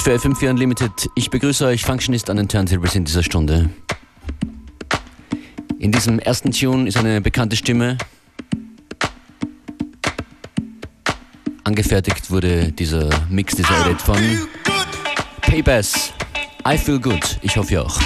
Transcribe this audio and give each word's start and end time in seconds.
Zeit 0.00 0.20
für 0.22 0.28
FM4 0.28 0.50
Unlimited. 0.50 1.10
Ich 1.14 1.30
begrüße 1.30 1.66
euch, 1.66 1.82
Functionist 1.82 2.30
an 2.30 2.36
den 2.36 2.48
Turntables 2.48 2.94
in 2.94 3.04
dieser 3.04 3.22
Stunde. 3.22 3.70
In 5.78 5.92
diesem 5.92 6.18
ersten 6.18 6.52
Tune 6.52 6.88
ist 6.88 6.96
eine 6.96 7.20
bekannte 7.20 7.56
Stimme. 7.56 7.98
Angefertigt 11.64 12.30
wurde 12.30 12.72
dieser 12.72 13.10
Mix, 13.28 13.56
dieser 13.56 13.86
Edit 13.86 14.00
von 14.00 14.16
Paybass. 15.42 16.12
I 16.66 16.78
feel 16.78 16.98
good. 16.98 17.38
Ich 17.42 17.56
hoffe 17.56 17.74
ihr 17.74 17.82
auch. 17.84 17.98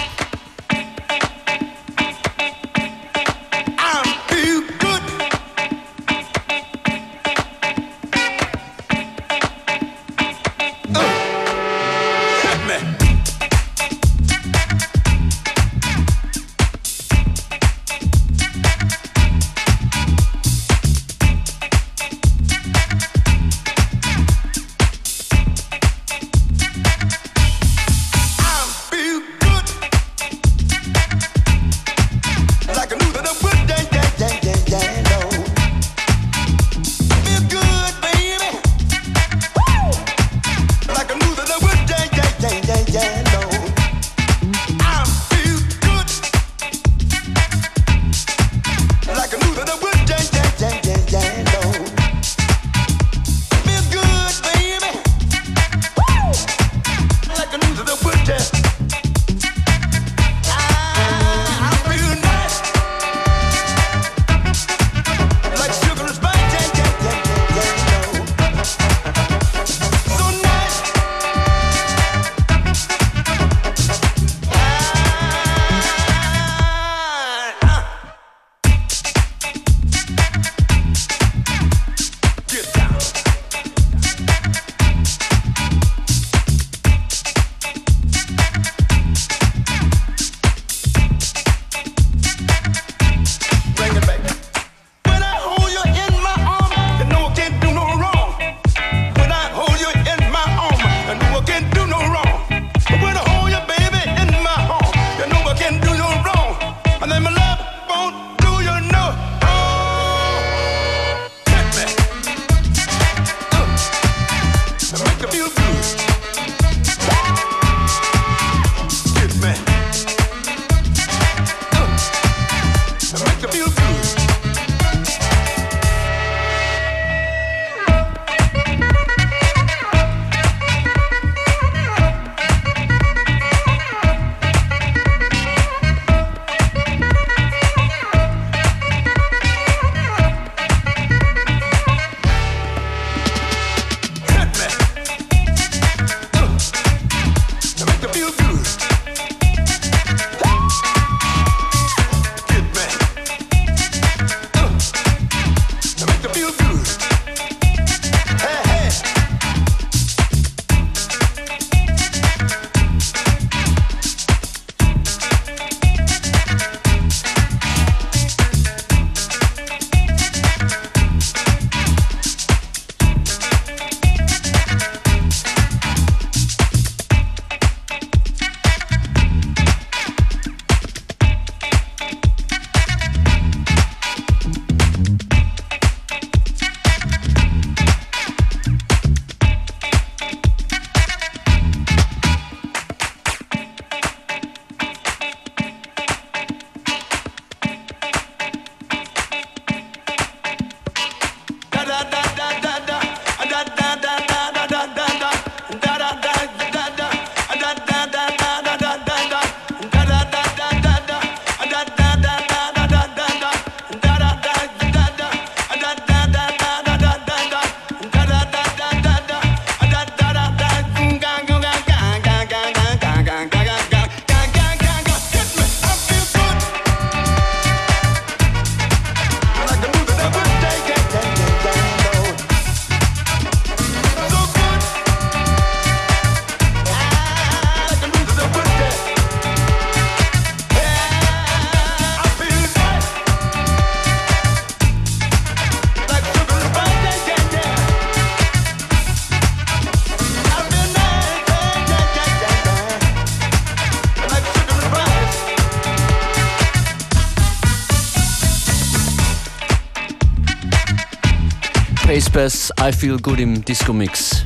Bass, 262.35 262.73
I 262.81 262.91
Feel 262.91 263.17
Good 263.17 263.39
im 263.39 263.65
Disco 263.65 263.93
Mix. 263.93 264.45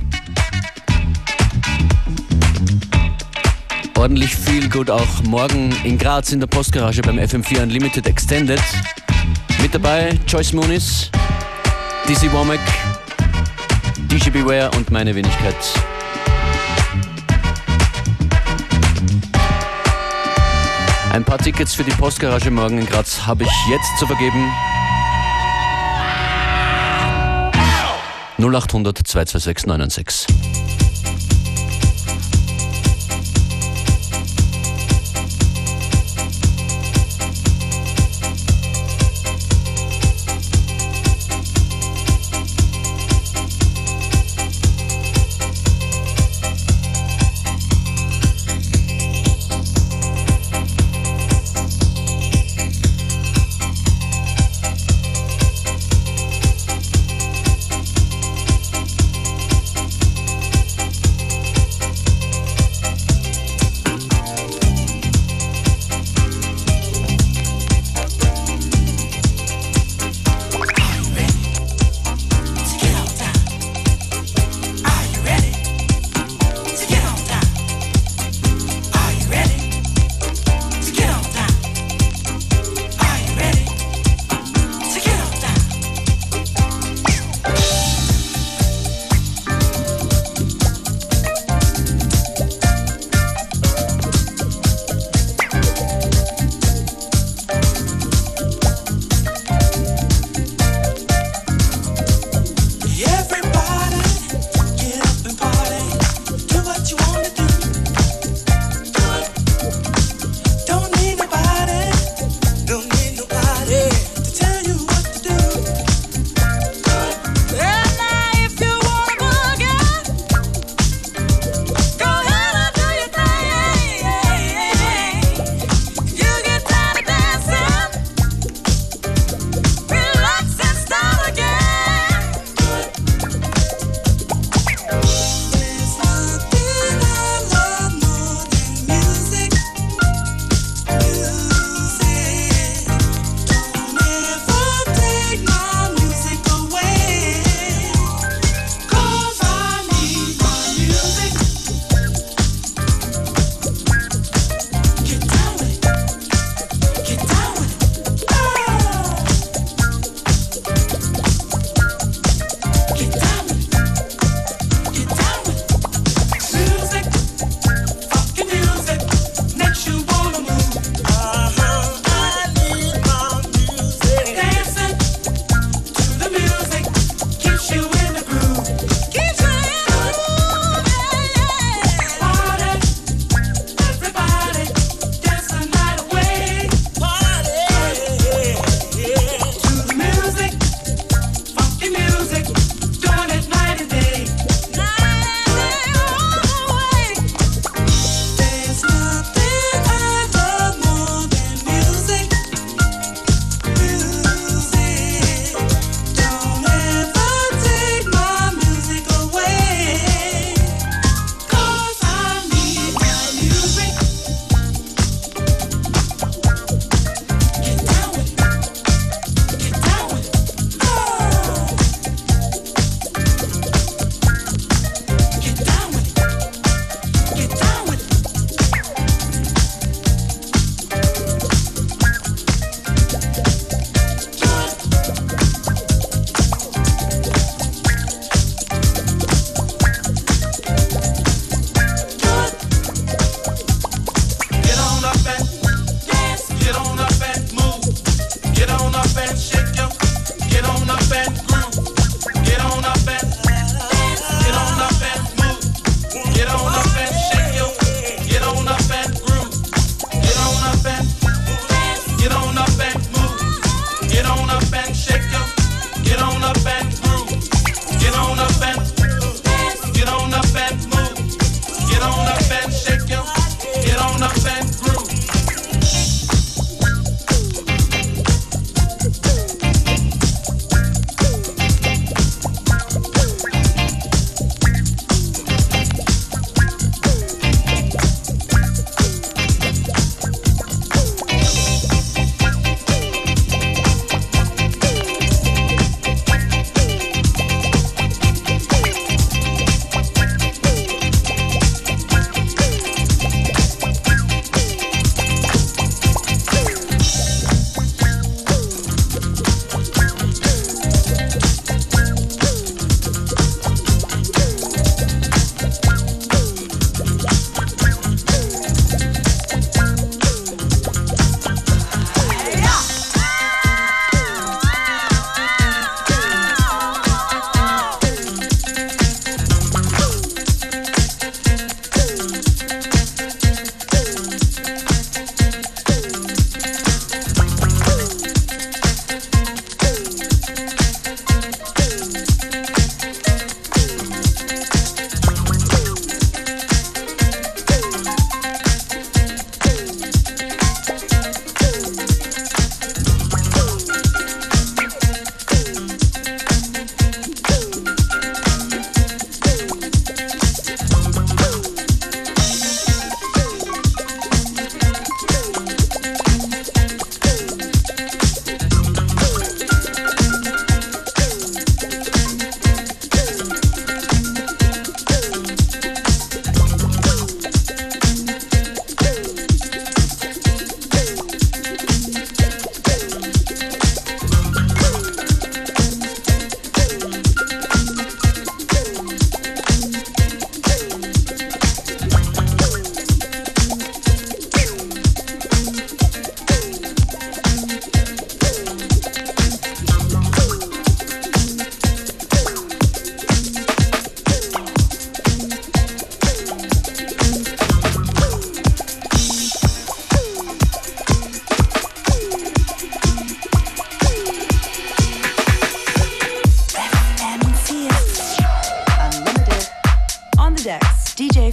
Ordentlich 3.96 4.36
viel 4.36 4.68
gut 4.68 4.90
auch 4.90 5.22
morgen 5.22 5.74
in 5.84 5.96
Graz 5.96 6.30
in 6.32 6.38
der 6.38 6.48
Postgarage 6.48 7.00
beim 7.00 7.18
FM4 7.18 7.62
Unlimited 7.62 8.06
Extended. 8.06 8.60
Mit 9.62 9.74
dabei 9.74 10.18
Joyce 10.26 10.52
Moonis, 10.52 11.10
Dizzy 12.06 12.30
Womack, 12.30 12.60
DJ 14.10 14.28
Beware 14.28 14.70
und 14.76 14.90
meine 14.90 15.14
Wenigkeit. 15.14 15.56
Ein 21.10 21.24
paar 21.24 21.38
Tickets 21.38 21.74
für 21.74 21.84
die 21.84 21.92
Postgarage 21.92 22.50
morgen 22.50 22.80
in 22.80 22.86
Graz 22.86 23.26
habe 23.26 23.44
ich 23.44 23.70
jetzt 23.70 23.98
zu 23.98 24.06
vergeben. 24.06 24.44
0800 28.38 29.02
226 29.04 29.64
996. 29.66 30.87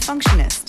Functionist. 0.06 0.65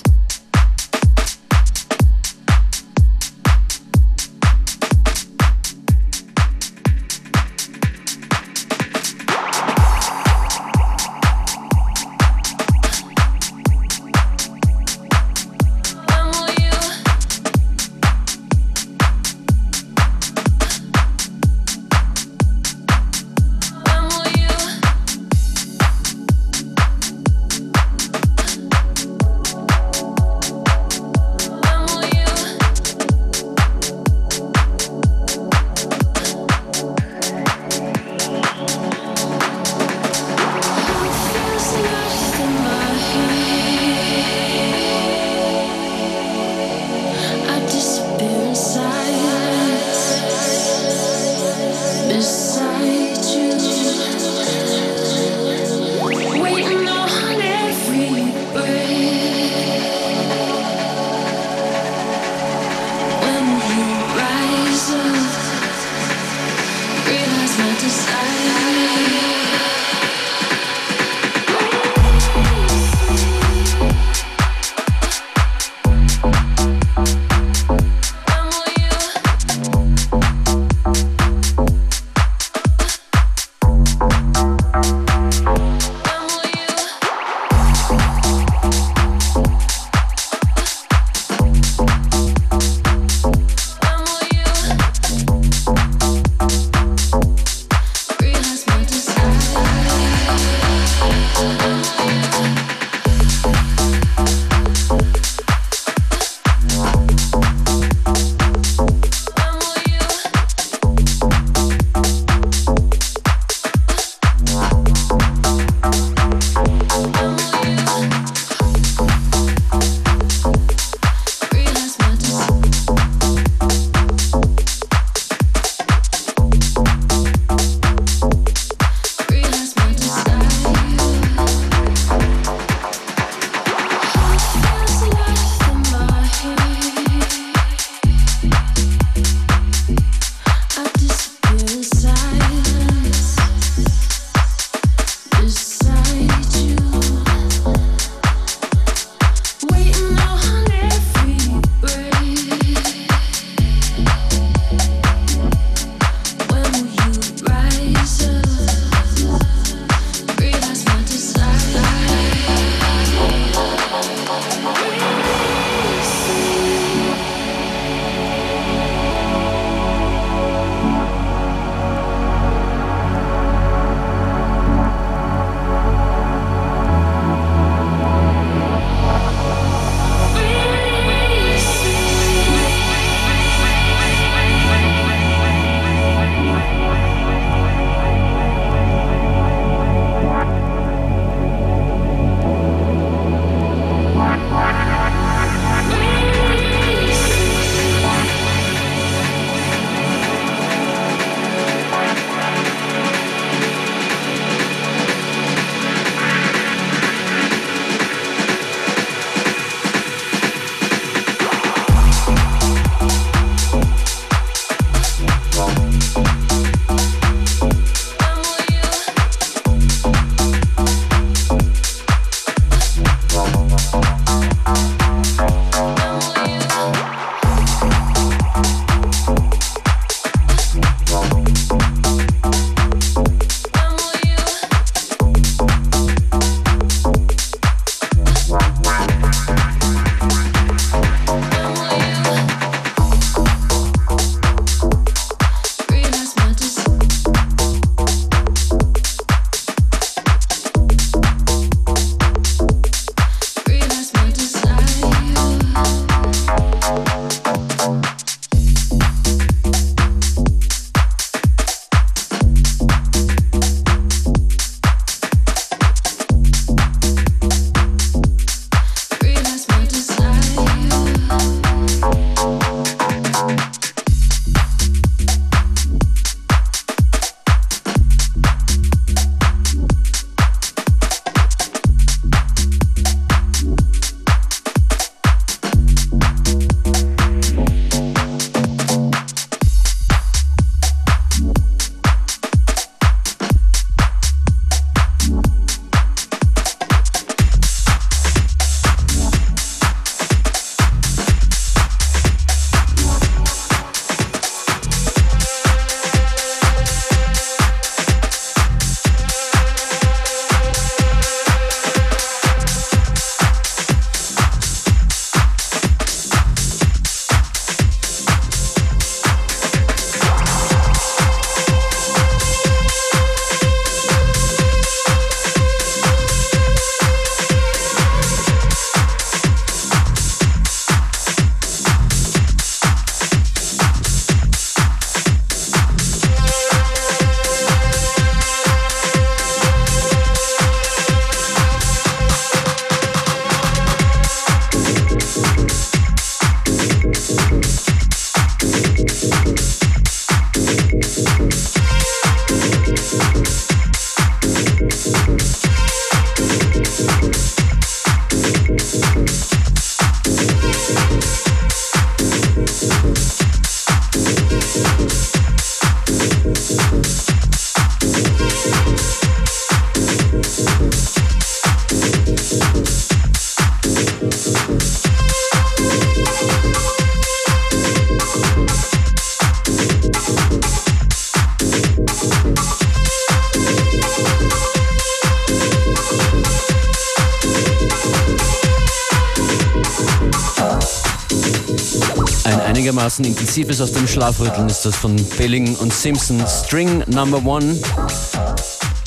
Einigermaßen 392.97 393.27
intensives 393.27 393.83
aus 393.83 393.93
dem 393.93 394.09
Schlafrütteln 394.09 394.71
ist 394.71 394.87
das 394.87 394.97
von 394.97 395.15
Belling 395.37 395.77
und 395.77 395.93
Simpson 395.93 396.43
String 396.47 397.05
Number 397.07 397.45
One. 397.45 397.79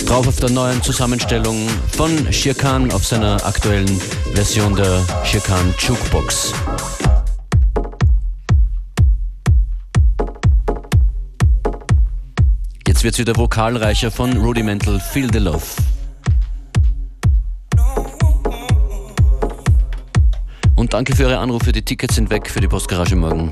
Drauf 0.05 0.27
auf 0.27 0.35
der 0.35 0.51
neuen 0.51 0.83
Zusammenstellung 0.83 1.67
von 1.93 2.31
Shirkan 2.31 2.91
auf 2.91 3.03
seiner 3.03 3.43
aktuellen 3.47 3.89
Version 4.33 4.75
der 4.75 5.03
Shirkan 5.23 5.73
Jukebox. 5.79 6.53
Jetzt 12.87 13.03
wird's 13.03 13.17
wieder 13.17 13.35
vokalreicher 13.35 14.11
von 14.11 14.37
Rudimental 14.37 14.99
Feel 14.99 15.33
the 15.33 15.39
Love. 15.39 15.65
Und 20.75 20.93
danke 20.93 21.15
für 21.15 21.23
Ihre 21.23 21.39
Anrufe. 21.39 21.71
Die 21.71 21.81
Tickets 21.81 22.15
sind 22.15 22.29
weg 22.29 22.51
für 22.51 22.61
die 22.61 22.67
Postgarage 22.67 23.15
morgen. 23.15 23.51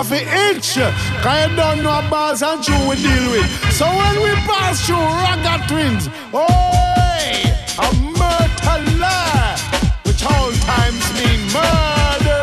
off 0.00 0.12
an 0.12 0.54
inch. 0.54 0.74
Cause 1.22 1.50
you 1.50 1.56
don't 1.56 1.82
know 1.82 2.02
bars 2.08 2.42
and 2.42 2.62
true 2.62 2.88
we 2.88 2.96
deal 2.96 3.30
with. 3.32 3.46
So 3.72 3.84
when 3.84 4.22
we 4.22 4.32
pass 4.48 4.86
through 4.86 4.96
Ragga 4.96 5.66
Twins, 5.68 6.08
oh, 6.32 6.46
a 7.78 7.88
murder 8.16 8.80
which 10.04 10.24
all 10.24 10.52
times 10.64 11.04
mean 11.18 11.40
murder. 11.52 12.40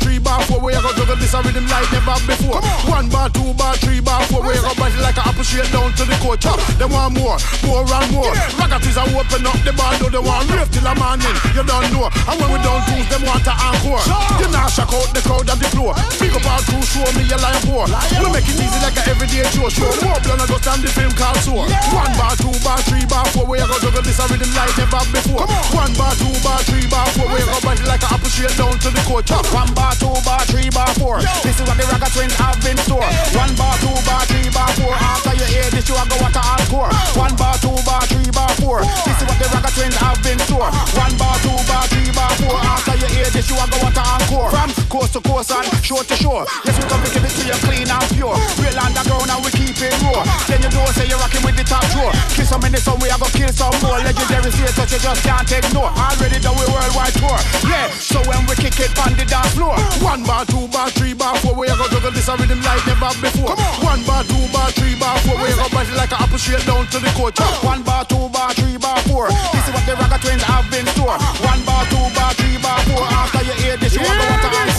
Three 0.00 0.18
bar 0.18 0.42
four, 0.42 0.60
we 0.60 0.74
are 0.74 0.82
gonna 0.82 0.96
juggle 0.96 1.16
this 1.16 1.34
rhythm 1.34 1.66
like 1.68 1.90
never 1.92 2.18
before. 2.26 2.60
One 2.90 3.08
bar, 3.08 3.30
two 3.30 3.54
bar, 3.54 3.76
three 3.76 4.00
bar, 4.00 4.22
four. 4.26 4.42
We 4.42 4.56
are 4.56 4.73
bite 4.94 5.00
it 5.00 5.02
like 5.02 5.18
an 5.18 5.26
apple 5.26 5.44
straight 5.44 5.70
down 5.72 5.92
to 5.94 6.04
the 6.04 6.16
core. 6.22 6.36
Chop, 6.36 6.58
them 6.78 6.90
want 6.90 7.14
more, 7.18 7.38
more 7.66 7.82
and 7.82 8.10
more. 8.12 8.30
Yeah. 8.34 8.62
Ragga 8.62 8.78
are 8.78 9.10
open 9.18 9.46
up 9.46 9.58
the 9.66 9.72
bar, 9.74 9.94
do 9.98 10.10
they 10.10 10.22
want 10.22 10.50
rave 10.50 10.70
till 10.70 10.82
the 10.82 10.94
morning. 10.94 11.36
You 11.54 11.64
don't 11.66 11.90
know. 11.90 12.06
And 12.30 12.36
when 12.38 12.48
we 12.54 12.58
don't 12.62 12.82
choose, 12.86 13.06
them 13.10 13.22
want 13.26 13.42
to 13.44 13.54
encore. 13.54 14.02
You 14.38 14.48
not 14.50 14.70
shock 14.70 14.92
out 14.94 15.10
the 15.14 15.22
crowd 15.22 15.50
and 15.50 15.60
the 15.60 15.68
floor. 15.74 15.94
Pick 16.18 16.34
up 16.34 16.46
our 16.46 16.62
crew, 16.62 16.82
show 16.82 17.06
me 17.18 17.26
a 17.26 17.36
lion 17.38 17.62
poor. 17.66 17.86
We 17.86 18.26
make 18.30 18.46
it 18.46 18.58
easy 18.58 18.78
like 18.82 18.98
an 18.98 19.06
everyday 19.10 19.46
show. 19.50 19.66
Show 19.70 19.90
more 20.02 20.18
blood 20.22 20.42
and 20.42 20.48
go 20.50 20.58
stand 20.62 20.82
the 20.82 20.90
film 20.90 21.12
called 21.18 21.38
so. 21.42 21.54
One 21.94 22.14
bar, 22.14 22.34
two 22.38 22.54
bar, 22.62 22.78
three 22.86 23.06
bar, 23.06 23.26
four. 23.34 23.46
We 23.46 23.58
are 23.58 23.66
gonna 23.66 23.82
juggle 23.82 24.02
this 24.02 24.18
rhythm 24.22 24.50
like 24.54 24.74
never 24.78 25.02
before. 25.10 25.46
One 25.74 25.92
bar, 25.98 26.14
two 26.18 26.34
bar, 26.42 26.60
three 26.66 26.86
bar, 26.86 27.06
four. 27.14 27.26
We 27.30 27.42
are 27.42 27.48
gonna 27.50 27.66
bite 27.66 27.82
it 27.82 27.88
like 27.88 28.04
an 28.06 28.14
apple 28.14 28.30
straight 28.30 28.54
down 28.58 28.78
to 28.78 28.88
the 28.90 29.02
core. 29.06 29.22
Chop, 29.22 29.46
one 29.50 29.70
bar, 29.74 29.94
two 29.98 30.12
bar, 30.22 30.42
three 30.50 30.70
bar, 30.70 30.90
four. 30.98 31.18
This 31.42 31.58
is 31.58 31.66
what 31.66 31.78
the 31.78 31.86
Ragga 31.88 32.08
Twins 32.14 32.34
have 32.38 32.58
been 32.62 32.78
store. 32.84 33.06
One 33.34 33.52
bar, 33.58 33.74
two 33.82 33.94
bar, 34.06 34.22
three 34.30 34.50
bar, 34.50 34.70
four. 34.78 34.83
After 34.92 35.34
you 35.36 35.46
hear 35.48 35.68
this, 35.70 35.88
you 35.88 35.96
are 35.96 36.06
go 36.08 36.16
water 36.20 36.42
all 36.44 36.64
core. 36.68 36.92
One 37.16 37.34
bar, 37.36 37.56
two 37.62 37.76
bar, 37.86 38.02
three 38.10 38.30
bar, 38.32 38.50
four. 38.60 38.82
This 39.06 39.16
is 39.20 39.26
what 39.28 39.38
the 39.38 39.48
Ragga 39.52 39.70
Twins 39.72 39.96
have 39.96 40.18
been 40.22 40.38
store. 40.44 40.70
One 40.96 41.14
bar, 41.16 41.36
two 41.40 41.56
bar, 41.68 41.84
three 41.88 42.10
bar, 42.12 42.30
four. 42.40 42.56
After 42.58 42.94
you 42.98 43.08
hear 43.14 43.28
this, 43.30 43.48
you 43.50 43.56
are 43.56 43.68
go 43.68 43.78
water 43.80 44.04
all 44.04 44.22
core. 44.28 44.50
From 44.50 44.70
coast 44.92 45.12
to 45.14 45.20
coast 45.20 45.50
and 45.50 45.66
shore 45.84 46.04
to 46.04 46.16
shore. 46.16 46.44
Yes, 46.64 46.76
we 46.76 46.84
come 46.88 47.02
to 47.02 47.10
give 47.10 47.24
it 47.24 47.32
to 47.38 47.42
you 47.46 47.58
clean 47.64 47.88
and 47.88 48.08
pure. 48.14 48.36
Real 48.60 48.78
underground 48.78 49.30
and 49.30 49.40
we 49.44 49.50
keep 49.54 49.78
it 49.80 49.94
raw. 50.02 50.22
Then 50.46 50.62
you 50.62 50.70
know 50.70 50.86
say 50.94 51.06
you're 51.08 51.18
rocking 51.18 51.42
with 51.42 51.56
the 51.56 51.64
top 51.64 51.84
drawer. 51.94 52.12
Kill 52.34 52.46
some 52.46 52.64
in 52.64 52.72
the 52.72 52.80
sun, 52.80 52.98
we 53.00 53.10
are 53.10 53.18
gonna 53.18 53.34
kill 53.34 53.52
some 53.54 53.74
more. 53.82 53.98
Legendary 54.02 54.50
that 54.50 54.88
you 54.90 54.98
just 54.98 55.20
can't 55.22 55.50
ignore. 55.50 55.90
Already 55.94 56.38
done 56.38 56.56
we 56.58 56.66
worldwide 56.70 57.14
tour. 57.18 57.38
Yeah, 57.66 57.90
so 57.98 58.18
when 58.26 58.42
we 58.46 58.54
kick 58.58 58.78
it 58.78 58.92
on 59.00 59.14
the 59.14 59.24
dance 59.24 59.54
floor. 59.54 59.74
One 60.02 60.22
bar, 60.22 60.44
two 60.46 60.66
bar, 60.68 60.90
three 60.90 61.14
bar, 61.14 61.36
four. 61.42 61.54
We 61.54 61.68
are 61.70 61.76
gonna 61.78 61.90
juggle 61.90 62.10
this 62.10 62.28
rhythm 62.28 62.60
like 62.62 62.82
never 62.86 63.10
before. 63.22 63.54
One 63.82 64.02
bar, 64.06 64.22
two 64.26 64.44
bar, 64.52 64.70
three 64.74 64.94
bar, 64.98 65.16
four. 65.24 65.36
We 65.38 65.50
like 65.94 66.12
an 66.12 66.20
apple 66.20 66.38
straight 66.38 66.64
down 66.66 66.86
to 66.90 66.98
the 66.98 67.10
coach. 67.14 67.38
One 67.62 67.82
bar, 67.82 68.04
two 68.04 68.28
bar, 68.28 68.52
three 68.54 68.76
bar, 68.76 68.98
four. 69.08 69.28
This 69.28 69.64
is 69.68 69.72
what 69.74 69.84
the 69.86 69.94
Ragga 69.94 70.18
Twins 70.20 70.42
have 70.42 70.66
been 70.70 70.86
store. 70.94 71.18
One 71.46 71.62
bar, 71.64 71.84
two 71.90 72.06
bar, 72.14 72.34
three 72.34 72.58
bar, 72.58 72.78
four. 72.90 73.06
After 73.06 73.42
you 73.42 73.54
hear 73.62 73.76
this, 73.76 73.94
you 73.94 74.02
want 74.02 74.20
to 74.20 74.26
want 74.28 74.70
to 74.70 74.73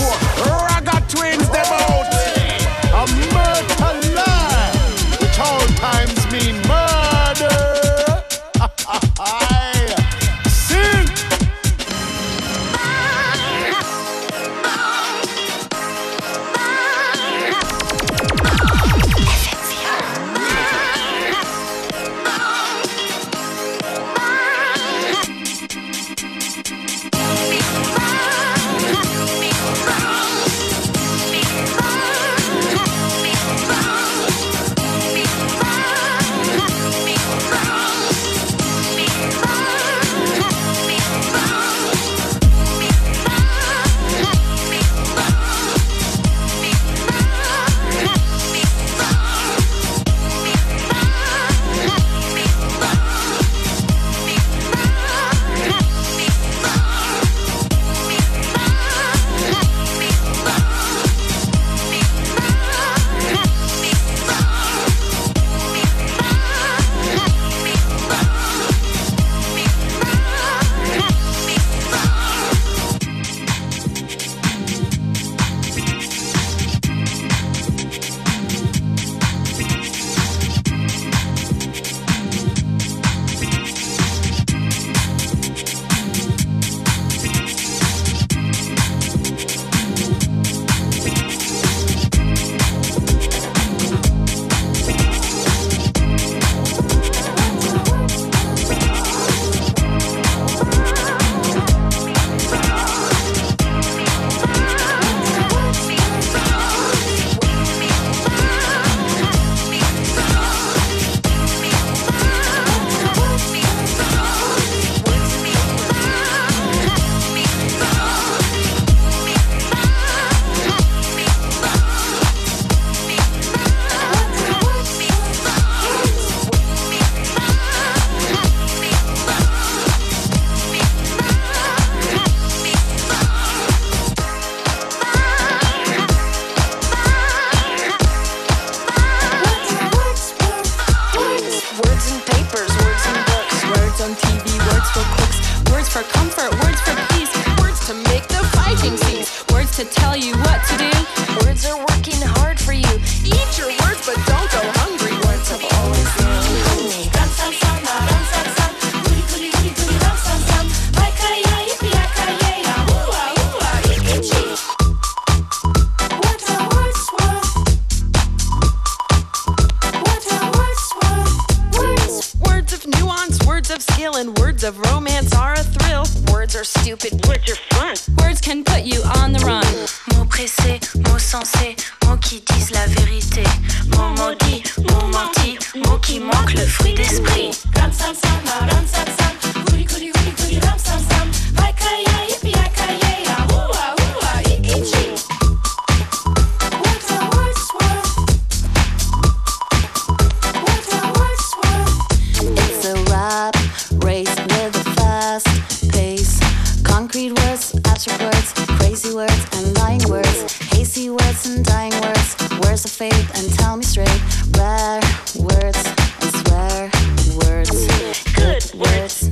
Concrete 207.16 207.46
words, 207.48 207.74
abstract 207.86 208.24
words, 208.24 208.52
crazy 208.78 209.16
words 209.16 209.48
and 209.54 209.78
lying 209.78 210.04
words, 210.10 210.52
Hasty 210.74 211.10
words 211.10 211.46
and 211.46 211.64
dying 211.64 211.94
words, 212.02 212.36
words 212.60 212.84
of 212.84 212.92
faith 212.92 213.32
and 213.38 213.54
tell 213.58 213.78
me 213.78 213.86
straight, 213.86 214.10
rare 214.58 215.00
words 215.40 215.80
and 216.20 216.32
swear 216.36 216.92
words, 217.40 217.88
good 218.34 218.70
words. 218.76 219.25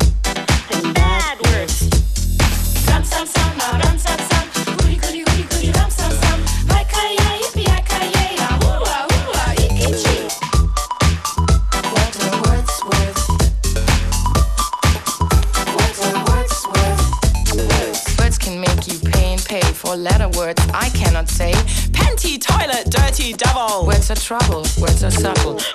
Words 24.13 24.25
trouble, 24.25 24.63
words 24.79 25.03
are 25.03 25.09
subtle. 25.09 25.72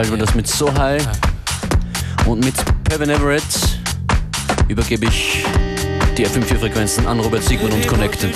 Child 0.00 0.12
war 0.12 0.18
das 0.18 0.34
mit 0.34 0.46
So 0.46 0.72
High. 0.78 1.06
Und 2.24 2.42
mit 2.42 2.54
Pevin 2.84 3.10
Everett 3.10 3.42
übergebe 4.66 5.04
ich 5.04 5.44
die 6.16 6.26
FM4-Frequenzen 6.26 7.06
an 7.06 7.20
Robert 7.20 7.42
Sigmund 7.42 7.74
und 7.74 7.86
Connected. 7.86 8.34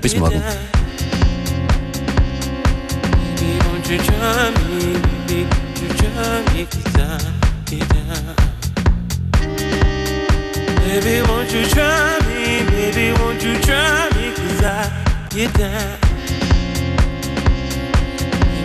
Bis 0.00 0.16
morgen. 0.16 0.42
Baby, 10.84 11.22
won't 11.28 11.52
you 11.52 11.64
try 11.68 12.18
me? 12.26 12.64
Baby, 12.68 13.12
won't 13.20 13.42
you 13.44 13.54
try 13.60 14.08
me? 14.14 14.32
Cause 14.34 14.64
I 14.64 14.90
get 15.30 15.52
down. 15.54 16.01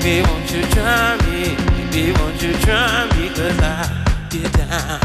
Baby, 0.08 0.24
won't 0.30 0.50
you 0.54 0.62
try 0.68 1.18
me? 1.26 1.58
Baby, 1.92 2.14
won't 2.14 2.42
you 2.42 2.54
try 2.64 3.10
me? 3.18 3.28
Cause 3.28 3.60
I 3.60 3.74
get 4.30 4.54
down. 4.54 5.00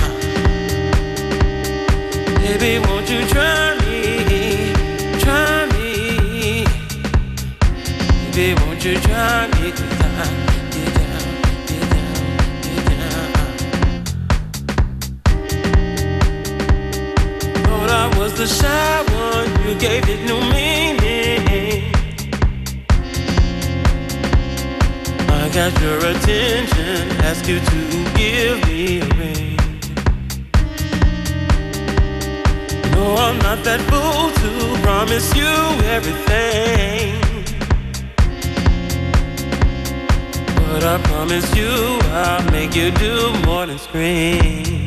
Baby, 2.37 2.79
won't 2.87 3.11
you 3.11 3.27
try 3.27 3.75
me? 3.81 4.73
Try 5.19 5.67
me. 5.73 6.65
Baby, 8.31 8.55
won't 8.61 8.85
you 8.85 8.95
try 9.01 9.49
me? 9.49 9.73
Cause 9.73 9.91
I 17.91 18.19
was 18.21 18.33
the 18.35 18.47
shy 18.47 19.03
one, 19.11 19.51
you 19.67 19.75
gave 19.81 20.09
it 20.09 20.21
new 20.29 20.41
meaning. 20.53 20.92
Got 25.53 25.79
your 25.83 25.99
attention, 25.99 27.11
ask 27.21 27.47
you 27.47 27.61
to 27.61 27.81
give 28.17 28.67
me 28.67 29.01
a 29.01 29.07
ring. 29.17 29.57
No, 32.93 33.17
I'm 33.17 33.39
not 33.39 33.63
that 33.65 33.81
fool 33.89 34.31
to 34.41 34.83
promise 34.83 35.35
you 35.37 35.53
everything. 35.93 37.21
But 40.57 40.85
I 40.85 40.99
promise 41.03 41.55
you 41.55 41.69
I'll 42.13 42.51
make 42.51 42.75
you 42.75 42.91
do 42.93 43.35
more 43.45 43.67
than 43.67 43.79
scream. 43.79 44.87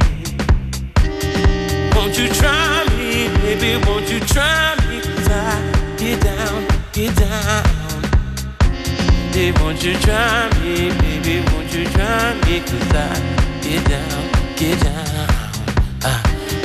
Won't 1.96 2.18
you 2.18 2.28
try 2.30 2.84
me? 2.98 3.30
Baby, 3.44 3.86
won't 3.86 4.12
you 4.12 4.20
try 4.22 4.76
me? 4.90 5.00
Get 5.98 6.22
down, 6.22 6.68
get 6.92 7.16
down. 7.16 7.75
Baby, 9.36 9.60
won't 9.60 9.84
you 9.84 9.94
try 9.96 10.50
me? 10.62 10.92
Baby, 11.02 11.44
won't 11.52 11.74
you 11.76 11.84
try 11.88 12.34
me? 12.46 12.62
Cause 12.62 12.94
I 12.96 13.20
get 13.62 13.84
down, 13.84 14.32
get 14.56 14.80
down. 14.80 15.28
Uh, 16.04 16.24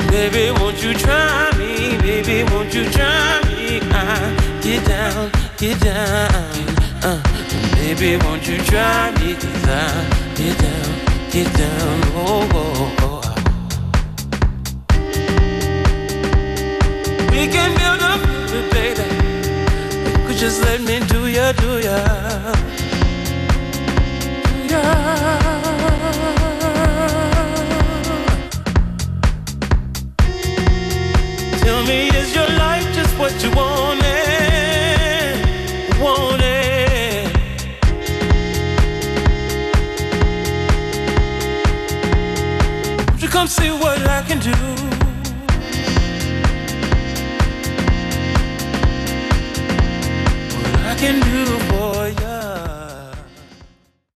baby, 0.09 0.57
won't 0.57 0.81
you 0.81 0.93
try 0.93 1.51
me? 1.57 1.97
Baby, 1.97 2.49
won't 2.49 2.73
you 2.73 2.89
try 2.89 3.41
me? 3.49 3.81
I 3.91 4.61
get 4.61 4.85
down, 4.87 5.31
get 5.57 5.81
down. 5.81 6.29
Uh, 7.03 7.21
baby, 7.75 8.15
won't 8.23 8.47
you 8.47 8.57
try 8.59 9.11
me? 9.19 9.33
Cause 9.33 9.67
I 9.67 10.07
get 10.37 10.57
down, 10.57 11.29
get 11.29 11.53
down. 11.57 12.01
Oh, 12.15 12.47
oh, 12.53 12.95
oh. 13.01 13.21
We 17.31 17.47
can 17.51 17.75
build 17.75 17.99
future, 18.23 18.63
baby. 18.71 19.07
Could 20.25 20.37
just 20.37 20.61
let 20.63 20.79
me 20.79 21.10
do 21.53 21.79
ya. 21.79 21.97
Do 24.67 24.73
ya. 24.73 24.83
Tell 31.61 31.83
me, 31.83 32.09
is 32.09 32.35
your 32.35 32.47
life 32.57 32.87
just 32.93 33.17
what 33.19 33.33
you 33.43 33.51
wanted? 33.51 34.00